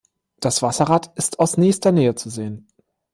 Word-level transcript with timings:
Das 0.39 0.63
Wasserrad 0.63 1.15
ist 1.15 1.37
aus 1.37 1.57
nächster 1.57 1.91
Nähe 1.91 2.15
zu 2.15 2.31
sehen. 2.31 2.67